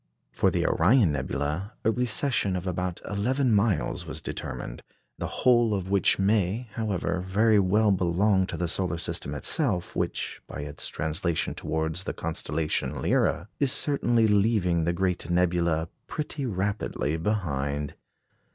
For 0.31 0.49
the 0.49 0.65
Orion 0.65 1.11
nebula, 1.11 1.73
a 1.85 1.91
recession 1.91 2.55
of 2.55 2.65
about 2.65 3.01
eleven 3.07 3.53
miles 3.53 4.03
was 4.07 4.19
determined, 4.19 4.81
the 5.19 5.27
whole 5.27 5.75
of 5.75 5.91
which 5.91 6.17
may, 6.17 6.69
however, 6.73 7.19
very 7.21 7.59
well 7.59 7.91
belong 7.91 8.47
to 8.47 8.57
the 8.57 8.67
solar 8.67 8.97
system 8.97 9.35
itself, 9.35 9.95
which, 9.95 10.41
by 10.47 10.61
its 10.61 10.87
translation 10.87 11.53
towards 11.53 12.05
the 12.05 12.13
constellation 12.13 12.99
Lyra, 12.99 13.47
is 13.59 13.71
certainly 13.71 14.25
leaving 14.25 14.85
the 14.85 14.93
great 14.93 15.29
nebula 15.29 15.87
pretty 16.07 16.47
rapidly 16.47 17.15
behind. 17.15 17.93